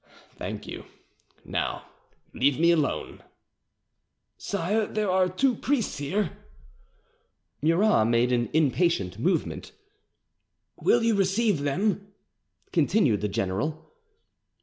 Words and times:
"Thank 0.35 0.65
you. 0.65 0.85
Now 1.45 1.85
leave 2.33 2.59
me 2.59 2.71
alone." 2.71 3.21
"Sire, 4.35 4.87
there 4.87 5.11
are 5.11 5.29
two 5.29 5.53
priests 5.53 5.99
here." 5.99 6.39
Murat 7.61 8.07
made 8.07 8.31
an 8.31 8.49
impatient 8.51 9.19
movement. 9.19 9.73
"Will 10.75 11.03
you 11.03 11.13
receive 11.13 11.59
them?" 11.59 12.07
continued 12.71 13.21
the 13.21 13.27
general. 13.29 13.91